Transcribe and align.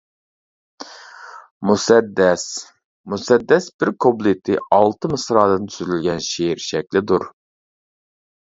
مۇسەددەس 1.71 2.45
مۇسەددەس 3.15 3.67
بىر 3.83 3.91
كۇپلېتى 4.07 4.57
ئالتە 4.79 5.13
مىسرادىن 5.13 5.69
تۈزۈلگەن 5.75 6.25
شېئىر 6.31 6.65
شەكلىدۇر. 6.71 7.29